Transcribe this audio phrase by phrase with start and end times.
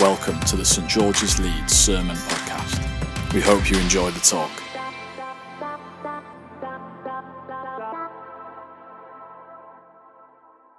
[0.00, 3.34] Welcome to the St George's Leeds Sermon Podcast.
[3.34, 4.48] We hope you enjoy the talk.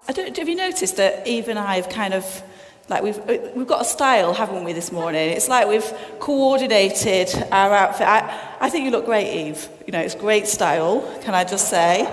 [0.07, 2.43] I don't, have you noticed that Eve and I have kind of
[2.87, 3.19] like we've
[3.55, 5.31] we've got a style, haven't we, this morning?
[5.31, 8.07] It's like we've coordinated our outfit.
[8.07, 9.67] I, I think you look great, Eve.
[9.85, 12.09] You know, it's great style, can I just say?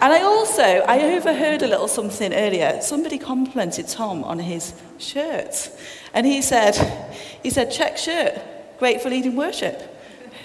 [0.00, 2.80] And I also I overheard a little something earlier.
[2.80, 5.70] Somebody complimented Tom on his shirt,
[6.14, 6.76] and he said,
[7.42, 8.38] he said, check shirt,
[8.78, 9.82] great for leading worship.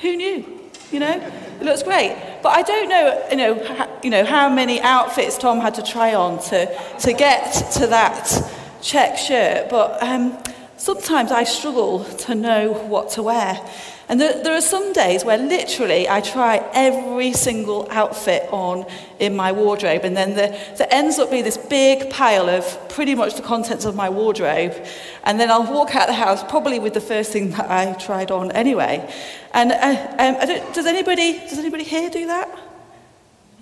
[0.01, 0.59] Who knew?
[0.91, 2.15] You know, it looks great.
[2.41, 5.83] But I don't know, you know, ha, you know how many outfits Tom had to
[5.83, 6.65] try on to,
[6.99, 9.69] to get to that check shirt.
[9.69, 10.37] But um,
[10.77, 13.59] sometimes I struggle to know what to wear.
[14.09, 18.85] And there, there, are some days where literally I try every single outfit on
[19.19, 23.35] in my wardrobe, and then there, ends up being this big pile of pretty much
[23.35, 24.73] the contents of my wardrobe.
[25.23, 28.29] And then I'll walk out the house probably with the first thing that I tried
[28.29, 29.09] on anyway.
[29.53, 32.49] And uh, um, does anybody does anybody here do that?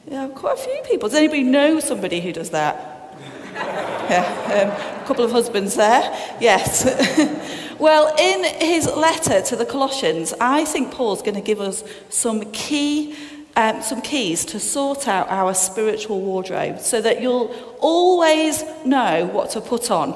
[0.08, 1.08] Yeah, quite a few people.
[1.10, 3.16] Does anybody know somebody who does that?
[3.54, 6.02] yeah, um, a couple of husbands there.
[6.40, 6.84] Yes.
[7.82, 12.52] well, in his letter to the Colossians, I think Paul's going to give us some
[12.52, 13.16] key.
[13.54, 19.50] Um, some keys to sort out our spiritual wardrobe so that you'll always know what
[19.50, 20.16] to put on.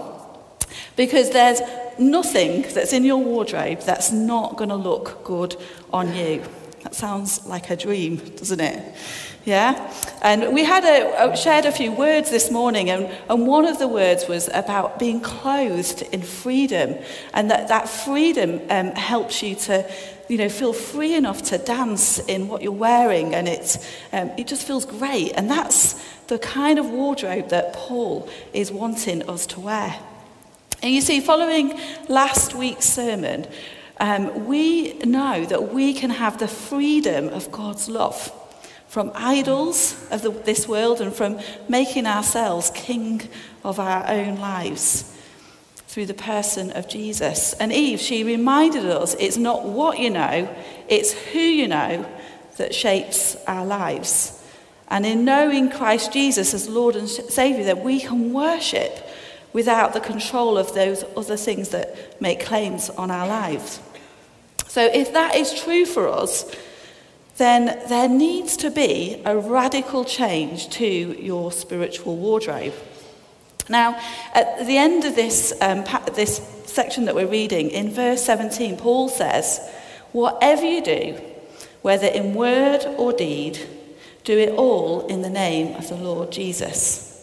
[0.96, 1.60] Because there's
[2.00, 5.58] nothing that's in your wardrobe that's not going to look good
[5.92, 6.44] on you.
[6.86, 8.96] That sounds like a dream, doesn't it?
[9.44, 9.92] Yeah?
[10.22, 13.88] And we had a, shared a few words this morning, and, and one of the
[13.88, 16.96] words was about being clothed in freedom,
[17.34, 19.92] and that, that freedom um, helps you to
[20.30, 23.78] you know, feel free enough to dance in what you're wearing, and it,
[24.14, 25.32] um, it just feels great.
[25.36, 30.00] And that's the kind of wardrobe that Paul is wanting us to wear.
[30.84, 33.48] And you see, following last week's sermon,
[34.00, 38.32] um, we know that we can have the freedom of God's love
[38.88, 43.22] from idols of the, this world and from making ourselves king
[43.64, 45.12] of our own lives
[45.88, 47.54] through the person of Jesus.
[47.54, 50.54] And Eve, she reminded us it's not what you know,
[50.88, 52.06] it's who you know
[52.58, 54.42] that shapes our lives.
[54.88, 59.05] And in knowing Christ Jesus as Lord and Saviour, that we can worship
[59.56, 63.80] without the control of those other things that make claims on our lives.
[64.68, 66.54] So, if that is true for us,
[67.38, 72.74] then there needs to be a radical change to your spiritual wardrobe.
[73.70, 73.98] Now,
[74.34, 75.86] at the end of this, um,
[76.16, 79.62] this section that we're reading, in verse 17, Paul says,
[80.12, 81.22] Whatever you do,
[81.82, 83.58] whether in word or deed,
[84.26, 87.15] do it all in the name of the Lord Jesus.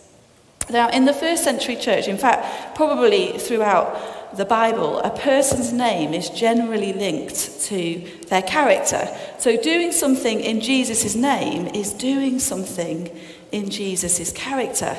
[0.73, 6.15] Now, in the first century church, in fact, probably throughout the Bible, a person's name
[6.15, 9.07] is generally linked to their character.
[9.39, 13.11] So, doing something in Jesus' name is doing something
[13.53, 14.97] in Jesus' character.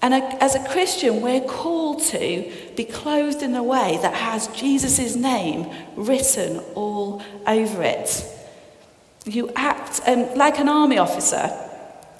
[0.00, 5.16] And as a Christian, we're called to be clothed in a way that has Jesus'
[5.16, 8.24] name written all over it.
[9.24, 11.67] You act um, like an army officer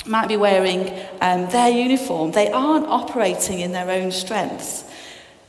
[0.08, 2.32] might be wearing um, their uniform.
[2.32, 4.84] They aren't operating in their own strengths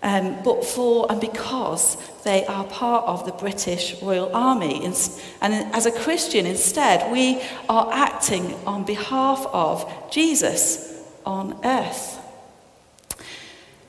[0.02, 4.86] um, but for and because they are part of the British Royal Army.
[4.86, 12.18] And as a Christian, instead, we are acting on behalf of Jesus on earth.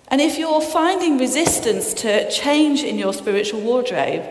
[0.08, 4.24] And if you're finding resistance to change in your spiritual wardrobe,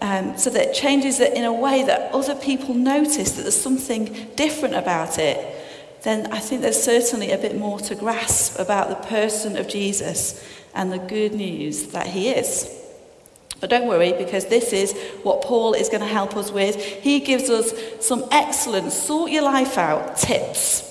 [0.00, 3.60] um, so that it changes it in a way that other people notice that there's
[3.60, 5.57] something different about it,
[6.02, 10.44] then I think there's certainly a bit more to grasp about the person of Jesus
[10.74, 12.74] and the good news that he is.
[13.60, 16.76] But don't worry, because this is what Paul is going to help us with.
[16.76, 20.87] He gives us some excellent sort your life out tips.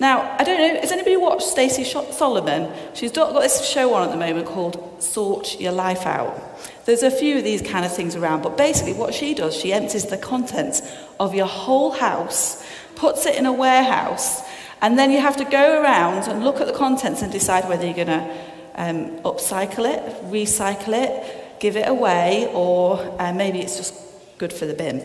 [0.00, 2.72] Now, I don't know, has anybody watched Stacey Solomon?
[2.94, 6.40] She's got this show on at the moment called Sort Your Life Out.
[6.84, 9.72] There's a few of these kind of things around, but basically what she does, she
[9.72, 10.82] empties the contents
[11.18, 12.64] of your whole house,
[12.94, 14.42] puts it in a warehouse,
[14.80, 17.84] and then you have to go around and look at the contents and decide whether
[17.84, 18.36] you're going to
[18.76, 23.94] um, upcycle it, recycle it, give it away, or uh, maybe it's just
[24.38, 25.04] good for the bin.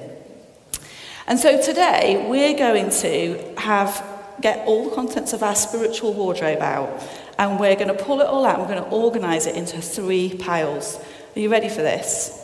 [1.25, 6.61] And so today we're going to have get all the contents of our spiritual wardrobe
[6.61, 7.01] out
[7.37, 10.35] and we're going to pull it all out we're going to organize it into three
[10.37, 10.99] piles.
[11.35, 12.39] Are you ready for this?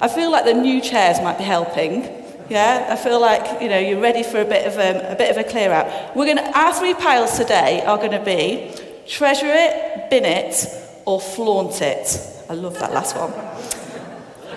[0.00, 2.02] I feel like the new chairs might be helping.
[2.48, 5.16] Yeah, I feel like you know you're ready for a bit of a, um, a
[5.16, 6.16] bit of a clear out.
[6.16, 8.74] We're going to our three piles today are going to be
[9.06, 10.66] treasure it, bin it,
[11.04, 12.20] or flaunt it.
[12.48, 13.32] I love that last one.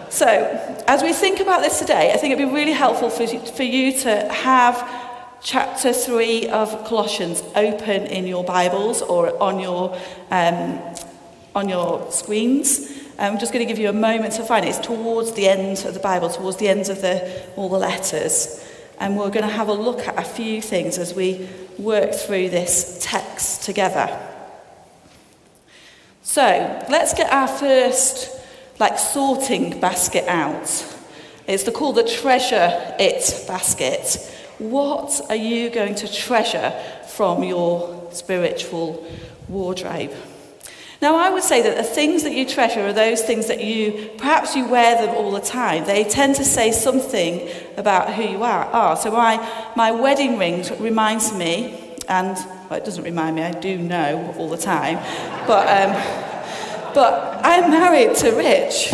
[0.09, 0.27] So,
[0.87, 3.97] as we think about this today, I think it'd be really helpful for for you
[4.01, 5.00] to have
[5.43, 9.97] chapter 3 of Colossians open in your Bibles or on your,
[10.29, 10.79] um,
[11.55, 12.99] on your screens.
[13.17, 14.69] I'm just going to give you a moment to find it.
[14.69, 18.67] It's towards the end of the Bible, towards the end of the, all the letters.
[18.99, 22.49] And we're going to have a look at a few things as we work through
[22.49, 24.27] this text together.
[26.21, 26.41] So
[26.89, 28.39] let's get our first
[28.79, 30.85] like sorting basket out.
[31.47, 34.27] It's the, called the treasure it basket.
[34.61, 36.71] What are you going to treasure
[37.07, 39.03] from your spiritual
[39.49, 40.13] wardrobe?
[41.01, 44.11] Now, I would say that the things that you treasure are those things that you,
[44.19, 45.85] perhaps you wear them all the time.
[45.85, 48.95] They tend to say something about who you are.
[48.95, 52.37] So, my, my wedding ring reminds me, and
[52.69, 54.97] well, it doesn't remind me, I do know all the time,
[55.47, 58.93] but, um, but I'm married to Rich.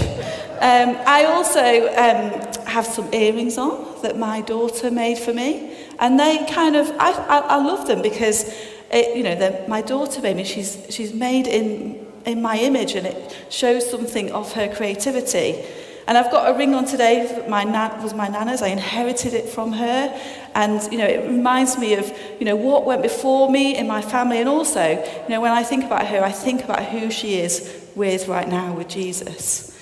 [0.62, 6.20] Um, I also um, have some earrings on that my daughter made for me, and
[6.20, 8.54] they kind of, I, I, I love them because
[8.92, 13.08] it, you know, my daughter made me, she's, she's made in, in my image and
[13.08, 15.64] it shows something of her creativity.
[16.08, 18.62] And I've got a ring on today that my nan, was my nana's.
[18.62, 20.22] I inherited it from her.
[20.56, 24.02] And, you know, it reminds me of, you know, what went before me in my
[24.02, 24.40] family.
[24.40, 27.90] And also, you know, when I think about her, I think about who she is
[27.94, 29.77] with right now with Jesus.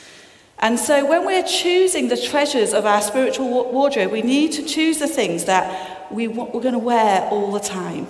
[0.66, 4.98] And so when we're choosing the treasures of our spiritual wardrobe, we need to choose
[4.98, 8.08] the things that we, we're going to wear all the time.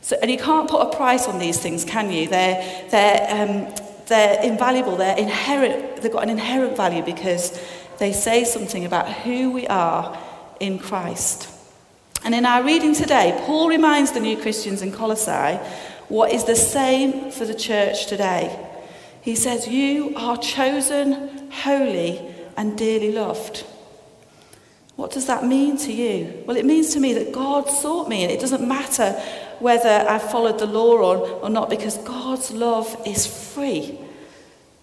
[0.00, 2.28] So, and you can't put a price on these things, can you?
[2.28, 3.74] They're, they're, um,
[4.06, 4.94] they're invaluable.
[4.94, 7.60] They're inherent, they've got an inherent value because
[7.98, 10.16] they say something about who we are
[10.60, 11.48] in Christ.
[12.22, 15.58] And in our reading today, Paul reminds the new Christians in Colossae
[16.08, 18.68] what is the same for the church today.
[19.22, 22.20] He says, You are chosen, holy,
[22.56, 23.64] and dearly loved.
[24.96, 26.42] What does that mean to you?
[26.46, 29.12] Well, it means to me that God sought me, and it doesn't matter
[29.58, 33.98] whether I followed the law or, or not, because God's love is free.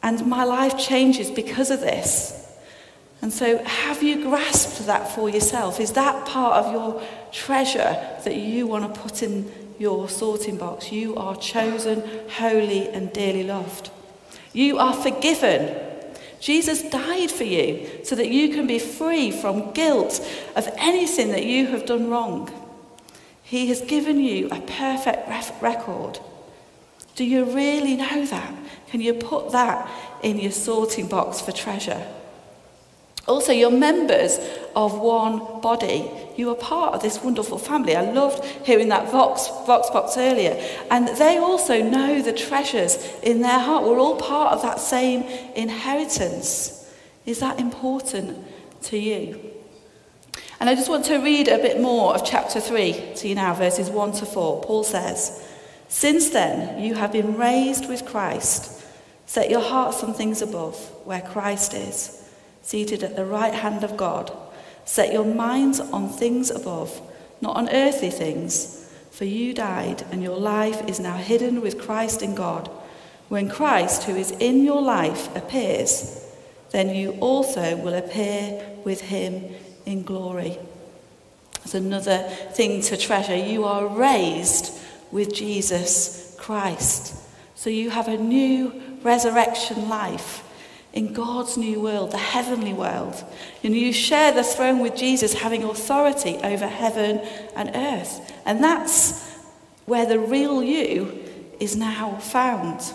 [0.01, 2.33] And my life changes because of this.
[3.21, 5.79] And so, have you grasped that for yourself?
[5.79, 10.91] Is that part of your treasure that you want to put in your sorting box?
[10.91, 13.89] You are chosen, holy, and dearly loved.
[14.53, 15.86] You are forgiven.
[16.39, 20.25] Jesus died for you so that you can be free from guilt
[20.55, 22.51] of anything that you have done wrong.
[23.43, 26.19] He has given you a perfect record.
[27.15, 28.53] Do you really know that?
[28.89, 29.89] Can you put that
[30.21, 32.05] in your sorting box for treasure?
[33.27, 34.39] Also, you're members
[34.75, 36.09] of one body.
[36.37, 37.95] You are part of this wonderful family.
[37.95, 40.55] I loved hearing that Vox, Vox box earlier.
[40.91, 43.83] And they also know the treasures in their heart.
[43.83, 45.23] We're all part of that same
[45.55, 46.87] inheritance.
[47.25, 48.37] Is that important
[48.83, 49.39] to you?
[50.59, 53.55] And I just want to read a bit more of chapter 3 to you now,
[53.55, 54.61] verses 1 to 4.
[54.61, 55.43] Paul says,
[55.87, 58.85] Since then you have been raised with Christ.
[59.25, 62.23] Set your hearts on things above, where Christ is,
[62.61, 64.31] seated at the right hand of God.
[64.87, 67.01] Set your minds on things above,
[67.41, 68.89] not on earthly things.
[69.11, 72.69] For you died, and your life is now hidden with Christ in God.
[73.27, 76.25] When Christ, who is in your life, appears,
[76.71, 79.43] then you also will appear with him
[79.85, 80.57] in glory.
[81.55, 82.19] That's another
[82.53, 83.35] thing to treasure.
[83.35, 84.73] You are raised
[85.11, 87.13] with Jesus Christ.
[87.55, 90.43] So you have a new resurrection life
[90.93, 93.23] in God's new world, the heavenly world.
[93.63, 97.19] And you share the throne with Jesus, having authority over heaven
[97.55, 98.33] and earth.
[98.45, 99.27] And that's
[99.85, 101.23] where the real you
[101.59, 102.93] is now found.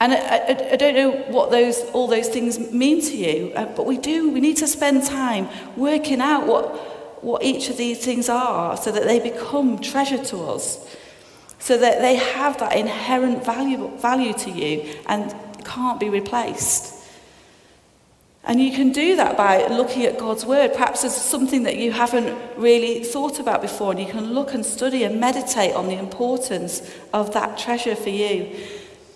[0.00, 3.66] And I, I, I, don't know what those, all those things mean to you, uh,
[3.74, 4.30] but we do.
[4.30, 8.92] We need to spend time working out what, what each of these things are so
[8.92, 10.96] that they become treasure to us,
[11.58, 15.34] so that they have that inherent value, value to you and
[15.68, 16.94] can't be replaced.
[18.44, 20.72] And you can do that by looking at God's word.
[20.72, 24.64] Perhaps there's something that you haven't really thought about before, and you can look and
[24.64, 28.56] study and meditate on the importance of that treasure for you.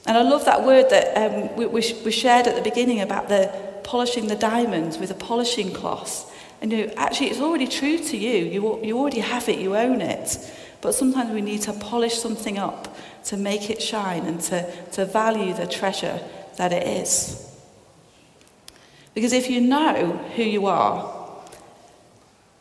[0.06, 3.50] And I love that word that um, we, we, shared at the beginning about the
[3.84, 6.28] polishing the diamonds with a polishing cloth.
[6.60, 8.44] And you know, actually, it's already true to you.
[8.44, 8.80] you.
[8.82, 10.52] You already have it, you own it.
[10.82, 12.94] But sometimes we need to polish something up
[13.24, 16.20] to make it shine and to, to value the treasure
[16.56, 17.48] that it is.
[19.14, 21.22] Because if you know who you are,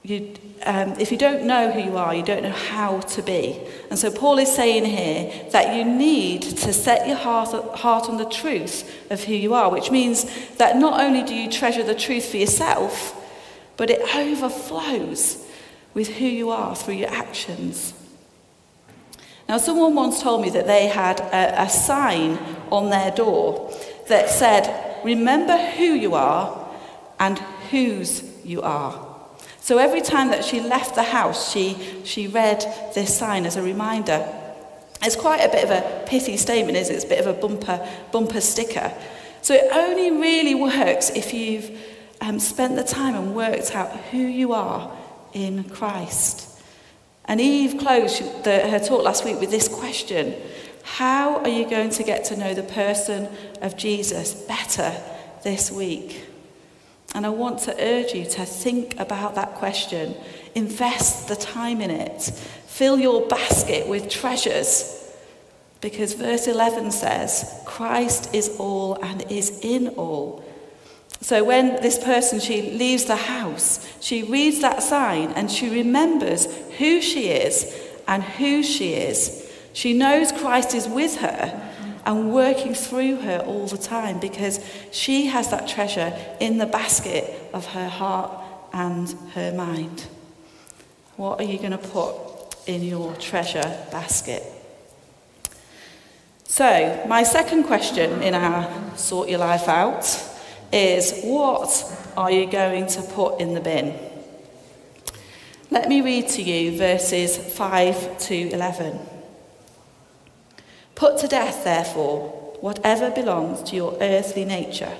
[0.03, 0.33] you,
[0.65, 3.59] um, if you don't know who you are, you don't know how to be.
[3.89, 8.17] And so Paul is saying here that you need to set your heart, heart on
[8.17, 10.25] the truth of who you are, which means
[10.57, 13.15] that not only do you treasure the truth for yourself,
[13.77, 15.45] but it overflows
[15.93, 17.93] with who you are through your actions.
[19.51, 22.39] Now, someone once told me that they had a, a sign
[22.71, 23.69] on their door
[24.07, 26.69] that said, Remember who you are
[27.19, 27.37] and
[27.69, 29.13] whose you are.
[29.59, 32.61] So every time that she left the house, she, she read
[32.95, 34.25] this sign as a reminder.
[35.01, 36.93] It's quite a bit of a pithy statement, is it?
[36.93, 38.93] It's a bit of a bumper, bumper sticker.
[39.41, 41.77] So it only really works if you've
[42.21, 44.97] um, spent the time and worked out who you are
[45.33, 46.50] in Christ.
[47.31, 50.35] And Eve closed the, her talk last week with this question
[50.83, 53.29] How are you going to get to know the person
[53.61, 54.93] of Jesus better
[55.41, 56.25] this week?
[57.15, 60.13] And I want to urge you to think about that question.
[60.55, 62.21] Invest the time in it.
[62.67, 65.09] Fill your basket with treasures.
[65.79, 70.43] Because verse 11 says, Christ is all and is in all.
[71.21, 76.47] So when this person, she leaves the house, she reads that sign and she remembers
[76.81, 77.71] who she is
[78.07, 79.47] and who she is.
[79.73, 81.45] She knows Christ is with her
[82.07, 84.59] and working through her all the time because
[84.91, 87.23] she has that treasure in the basket
[87.53, 88.31] of her heart
[88.73, 90.07] and her mind.
[91.17, 92.15] What are you going to put
[92.65, 94.41] in your treasure basket?
[96.45, 100.03] So, my second question in our Sort Your Life Out
[100.73, 101.69] is what
[102.17, 104.10] are you going to put in the bin?
[105.71, 108.99] Let me read to you verses 5 to 11.
[110.95, 112.27] Put to death, therefore,
[112.59, 114.91] whatever belongs to your earthly nature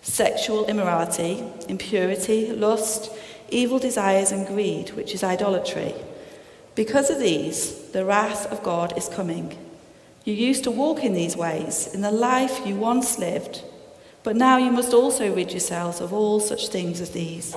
[0.00, 3.10] sexual immorality, impurity, lust,
[3.48, 5.92] evil desires, and greed, which is idolatry.
[6.76, 9.58] Because of these, the wrath of God is coming.
[10.22, 13.64] You used to walk in these ways, in the life you once lived,
[14.22, 17.56] but now you must also rid yourselves of all such things as these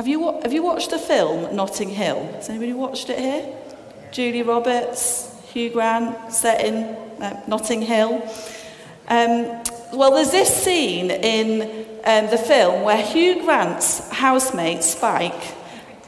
[0.00, 2.24] Have you, have you watched the film Notting Hill?
[2.32, 3.54] Has anybody watched it here?
[4.12, 6.84] Julia Roberts, Hugh Grant, set in
[7.22, 8.26] uh, Notting Hill.
[9.08, 15.54] Um, well, there's this scene in um, the film where Hugh Grant's housemate, Spike,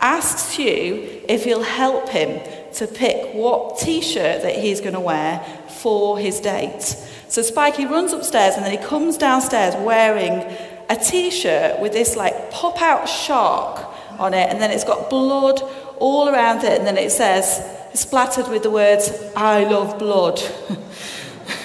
[0.01, 2.41] asks Hugh if he'll help him
[2.77, 5.41] to pick what t shirt that he's going to wear
[5.83, 6.81] for his date.
[7.29, 10.51] So Spike, he runs upstairs and then he comes downstairs wearing
[10.93, 15.09] a t shirt with this like pop out shark on it, and then it's got
[15.09, 15.61] blood
[15.99, 17.63] all around it, and then it says,
[17.95, 20.41] splattered with the words, I love blood.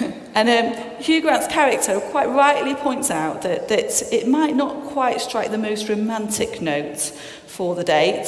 [0.34, 5.20] and um, Hugh Grant's character quite rightly points out that, that it might not quite
[5.20, 6.98] strike the most romantic note
[7.46, 8.26] for the date.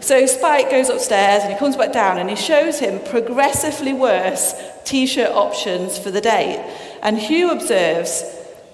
[0.00, 4.54] So Spike goes upstairs and he comes back down and he shows him progressively worse
[4.84, 6.58] t shirt options for the date.
[7.02, 8.24] And Hugh observes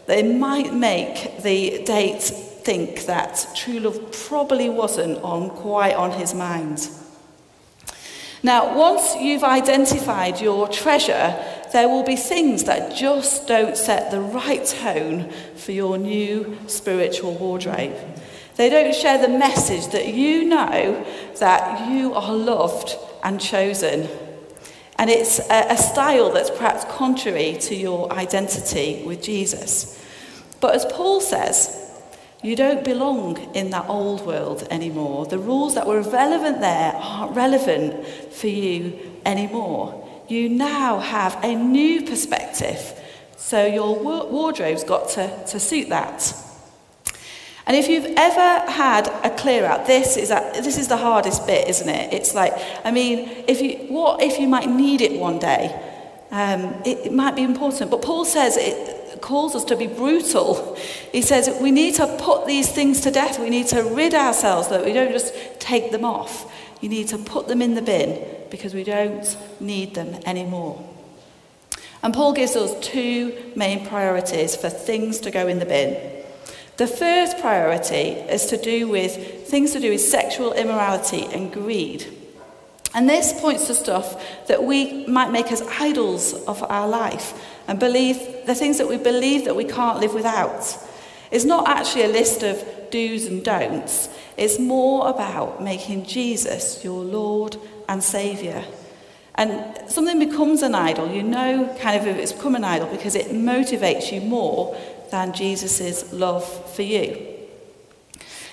[0.08, 6.34] it might make the date think that true love probably wasn't on quite on his
[6.34, 6.88] mind.
[8.42, 11.36] Now, once you've identified your treasure,
[11.72, 17.34] there will be things that just don't set the right tone for your new spiritual
[17.34, 17.96] wardrobe.
[18.56, 21.04] They don't share the message that you know
[21.38, 24.08] that you are loved and chosen.
[24.98, 30.02] And it's a, a style that's perhaps contrary to your identity with Jesus.
[30.60, 31.82] But as Paul says,
[32.42, 35.26] you don't belong in that old world anymore.
[35.26, 40.06] The rules that were relevant there aren't relevant for you anymore.
[40.28, 43.00] You now have a new perspective.
[43.36, 46.34] So your wardrobe's got to, to suit that.
[47.66, 51.46] And if you've ever had a clear out, this is, a, this is the hardest
[51.46, 52.12] bit, isn't it?
[52.12, 52.52] It's like,
[52.84, 55.74] I mean, if you, what if you might need it one day?
[56.30, 57.90] Um, it, it might be important.
[57.90, 60.76] But Paul says it, calls us to be brutal.
[61.10, 63.40] He says we need to put these things to death.
[63.40, 66.52] We need to rid ourselves that we don't just take them off.
[66.80, 70.84] You need to put them in the bin because we don't need them anymore.
[72.02, 76.15] And Paul gives us two main priorities for things to go in the bin.
[76.76, 82.06] The first priority is to do with things to do with sexual immorality and greed.
[82.94, 87.34] And this points to stuff that we might make as idols of our life
[87.66, 90.78] and believe the things that we believe that we can't live without.
[91.30, 94.08] It's not actually a list of do's and don'ts.
[94.36, 97.56] It's more about making Jesus your Lord
[97.88, 98.64] and Saviour.
[99.38, 103.14] And something becomes an idol, you know kind of if it's become an idol because
[103.14, 104.76] it motivates you more
[105.10, 107.36] than Jesus' love for you.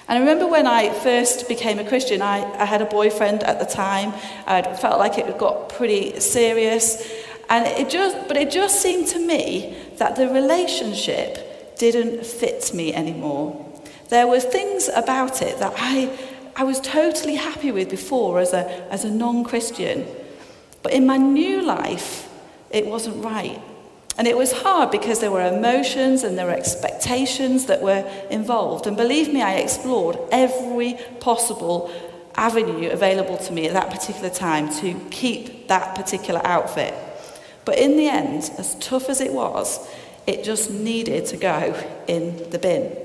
[0.07, 3.59] And I remember when I first became a Christian, I, I had a boyfriend at
[3.59, 4.13] the time.
[4.45, 7.01] I felt like it got pretty serious.
[7.49, 12.93] And it just, but it just seemed to me that the relationship didn't fit me
[12.93, 13.65] anymore.
[14.09, 16.09] There were things about it that I,
[16.55, 20.05] I was totally happy with before as a, as a non Christian.
[20.83, 22.29] But in my new life,
[22.69, 23.61] it wasn't right.
[24.17, 28.85] And it was hard because there were emotions and there were expectations that were involved.
[28.85, 31.91] And believe me, I explored every possible
[32.35, 36.93] avenue available to me at that particular time to keep that particular outfit.
[37.65, 39.87] But in the end, as tough as it was,
[40.27, 41.75] it just needed to go
[42.07, 42.95] in the bin.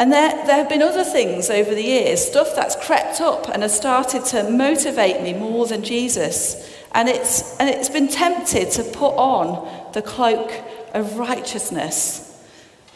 [0.00, 3.62] And there, there have been other things over the years, stuff that's crept up and
[3.62, 6.72] has started to motivate me more than Jesus.
[6.92, 10.52] And it's, and it's been tempted to put on the cloak
[10.94, 12.24] of righteousness.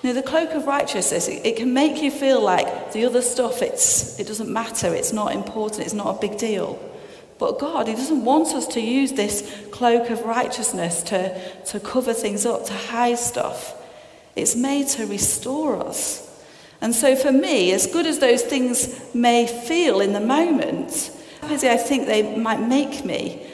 [0.05, 3.63] Know, the cloak of righteousness, it, it can make you feel like the other stuff,
[3.63, 6.81] it's, it doesn't matter, it's not important, it's not a big deal.
[7.39, 12.13] But God, He doesn't want us to use this cloak of righteousness to, to cover
[12.13, 13.75] things up, to hide stuff.
[14.35, 16.32] It's made to restore us.
[16.83, 21.77] And so for me, as good as those things may feel in the moment, I
[21.77, 23.47] think they might make me,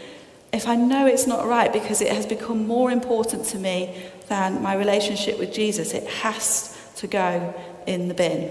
[0.51, 3.95] if I know it's not right because it has become more important to me
[4.29, 7.55] than my relationship with Jesus, it has to go
[7.87, 8.51] in the bin.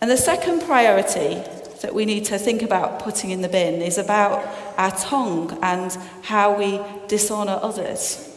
[0.00, 1.42] And the second priority
[1.82, 4.46] that we need to think about putting in the bin is about
[4.78, 5.90] our tongue and
[6.22, 8.29] how we dishonour others.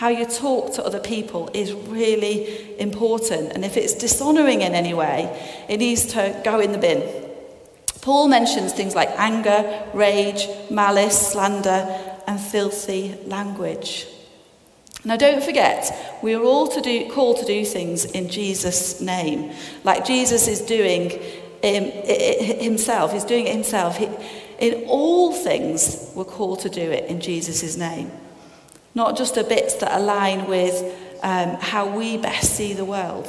[0.00, 3.52] How you talk to other people is really important.
[3.52, 5.28] And if it's dishonouring in any way,
[5.68, 7.02] it needs to go in the bin.
[8.00, 11.84] Paul mentions things like anger, rage, malice, slander,
[12.26, 14.06] and filthy language.
[15.04, 19.52] Now, don't forget, we are all to do, called to do things in Jesus' name,
[19.84, 21.12] like Jesus is doing
[21.62, 21.84] um,
[22.58, 23.12] himself.
[23.12, 23.98] He's doing it himself.
[23.98, 24.08] He,
[24.60, 28.10] in all things, we're called to do it in Jesus' name,
[28.94, 33.28] not just the bits that align with um, how we best see the world.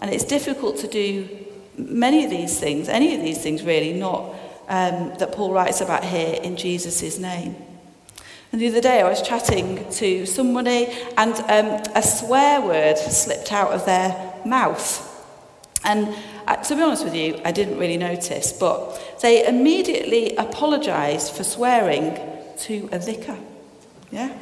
[0.00, 1.28] And it's difficult to do
[1.76, 4.34] many of these things, any of these things really, not
[4.68, 7.56] um, that Paul writes about here in Jesus' name.
[8.52, 13.52] And the other day I was chatting to somebody and um, a swear word slipped
[13.52, 15.06] out of their mouth.
[15.84, 16.14] And
[16.46, 21.44] uh, to be honest with you, I didn't really notice, but they immediately apologised for
[21.44, 22.18] swearing
[22.60, 23.38] to a vicar.
[24.10, 24.36] Yeah?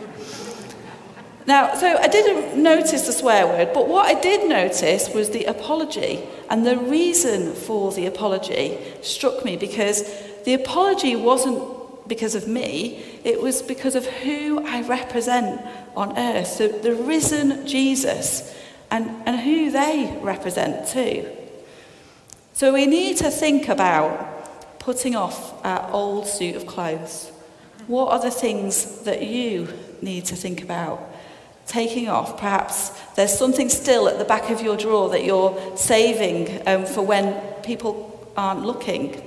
[1.49, 5.47] Now, so I didn't notice the swear word, but what I did notice was the
[5.47, 6.23] apology.
[6.51, 10.05] And the reason for the apology struck me because
[10.45, 15.63] the apology wasn't because of me, it was because of who I represent
[15.97, 16.49] on earth.
[16.49, 18.55] So the risen Jesus
[18.91, 21.31] and, and who they represent too.
[22.53, 27.33] So we need to think about putting off our old suit of clothes.
[27.87, 29.67] What are the things that you
[30.03, 31.15] need to think about?
[31.69, 32.39] Taking off.
[32.39, 37.03] Perhaps there's something still at the back of your drawer that you're saving um, for
[37.03, 39.25] when people aren't looking.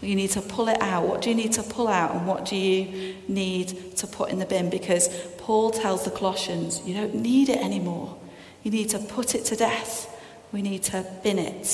[0.00, 1.06] You need to pull it out.
[1.06, 4.38] What do you need to pull out and what do you need to put in
[4.38, 4.70] the bin?
[4.70, 8.16] Because Paul tells the Colossians, you don't need it anymore.
[8.62, 10.14] You need to put it to death.
[10.52, 11.66] We need to bin it.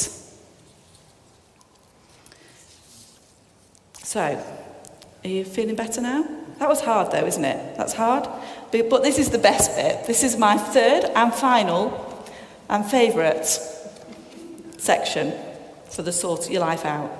[4.02, 4.44] So,
[5.24, 6.43] are you feeling better now?
[6.58, 7.76] That was hard though, isn't it?
[7.76, 8.28] That's hard.
[8.70, 10.06] But this is the best bit.
[10.06, 12.26] This is my third and final
[12.68, 13.46] and favourite
[14.78, 15.32] section
[15.90, 17.10] for the sort your life out.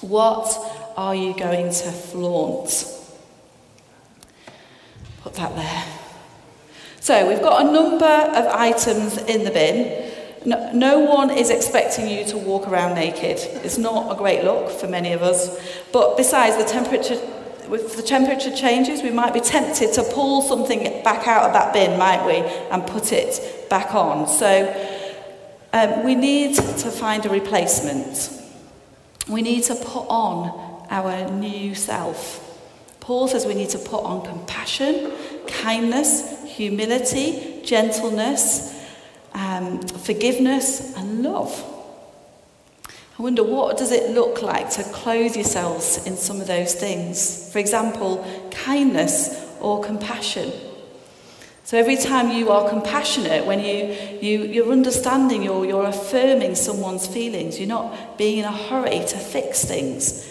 [0.00, 0.48] What
[0.96, 2.86] are you going to flaunt?
[5.22, 5.84] Put that there.
[7.00, 10.12] So we've got a number of items in the bin.
[10.46, 13.38] No, no, one is expecting you to walk around naked.
[13.62, 15.58] It's not a great look for many of us.
[15.92, 17.20] But besides, the temperature
[17.70, 21.72] with the temperature changes, we might be tempted to pull something back out of that
[21.72, 22.36] bin, might we,
[22.70, 24.26] and put it back on.
[24.28, 24.98] So
[25.72, 28.30] um, we need to find a replacement.
[29.28, 32.46] We need to put on our new self.
[32.98, 35.12] Paul says we need to put on compassion,
[35.46, 38.76] kindness, humility, gentleness,
[39.34, 41.79] um, forgiveness, and love.
[43.20, 47.52] I wonder what does it look like to clothe yourselves in some of those things?
[47.52, 50.50] For example, kindness or compassion.
[51.64, 57.06] So every time you are compassionate, when you, you, you're understanding, you're, you're affirming someone's
[57.06, 60.26] feelings, you're not being in a hurry to fix things.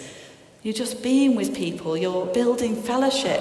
[0.64, 3.40] You're just being with people, you're building fellowship.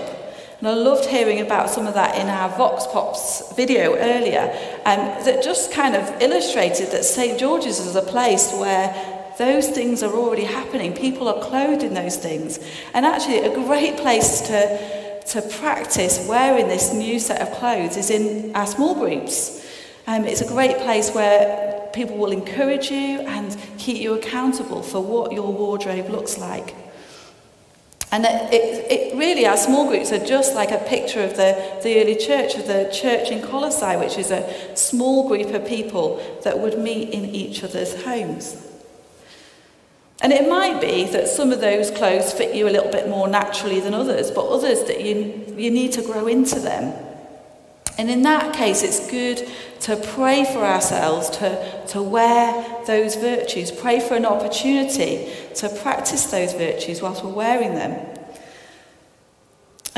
[0.59, 4.99] And I loved hearing about some of that in our Vox Pops video earlier, um,
[5.25, 7.39] that just kind of illustrated that St.
[7.39, 10.91] George's is a place where those things are already happening.
[10.93, 12.59] People are clothed in those things.
[12.93, 18.09] And actually, a great place to, to practice wearing this new set of clothes is
[18.09, 19.65] in our small groups.
[20.07, 25.01] Um, it's a great place where people will encourage you and keep you accountable for
[25.01, 26.75] what your wardrobe looks like.
[28.11, 31.79] And it, it, it, really, our small groups are just like a picture of the,
[31.81, 36.21] the early church, of the church in Colossae, which is a small group of people
[36.43, 38.65] that would meet in each other's homes.
[40.21, 43.27] And it might be that some of those clothes fit you a little bit more
[43.27, 46.93] naturally than others, but others that you, you need to grow into them.
[47.97, 49.47] And in that case, it's good
[49.81, 56.27] to pray for ourselves to, to wear those virtues, pray for an opportunity to practice
[56.27, 58.18] those virtues whilst we're wearing them.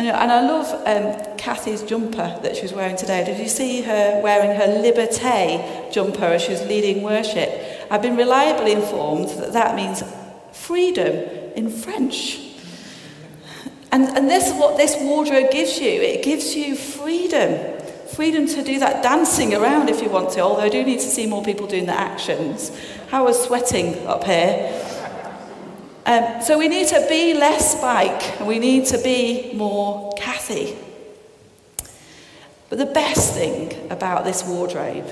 [0.02, 3.24] And, and I love um, Kathy's jumper that she was wearing today.
[3.24, 7.52] Did you see her wearing her Liberté jumper as she was leading worship?
[7.92, 10.04] I've been reliably informed that that means
[10.54, 11.14] freedom
[11.56, 12.40] in French.
[13.92, 18.64] And, and this is what this wardrobe gives you it gives you freedom freedom to
[18.64, 21.44] do that dancing around if you want to, although I do need to see more
[21.44, 22.72] people doing the actions.
[23.12, 24.90] I was sweating up here.
[26.06, 30.76] Um, so we need to be less Spike and we need to be more Kathy.
[32.70, 35.08] But the best thing about this wardrobe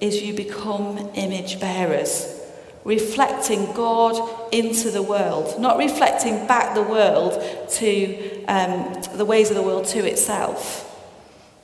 [0.00, 2.40] is you become image bearers,
[2.84, 9.56] reflecting God into the world, not reflecting back the world to um, the ways of
[9.56, 10.82] the world to itself.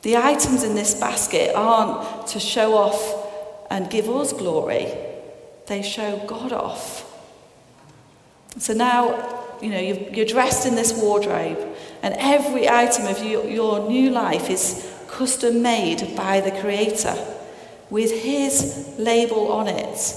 [0.02, 4.92] The items in this basket aren't to show off and give us glory,
[5.66, 7.01] they show God off.
[8.58, 11.58] So now, you know, you're dressed in this wardrobe,
[12.02, 17.16] and every item of your new life is custom made by the Creator
[17.90, 20.16] with His label on it.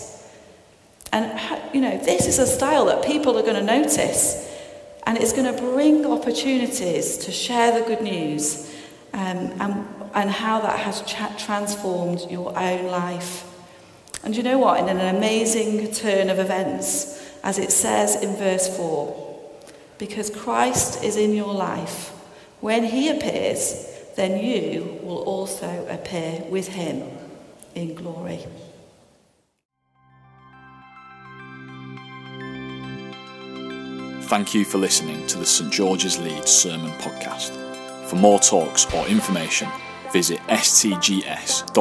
[1.11, 1.39] And,
[1.73, 4.51] you know, this is a style that people are going to notice,
[5.05, 8.73] and it's going to bring opportunities to share the good news
[9.13, 13.45] um, and, and how that has tra- transformed your own life.
[14.23, 14.79] And you know what?
[14.79, 19.15] In an amazing turn of events, as it says in verse 4,
[19.99, 22.09] because Christ is in your life,
[22.59, 27.03] when he appears, then you will also appear with him
[27.75, 28.43] in glory.
[34.23, 37.51] Thank you for listening to the St George's Leeds Sermon Podcast.
[38.09, 39.69] For more talks or information,
[40.11, 41.75] visit stgs.org.uk.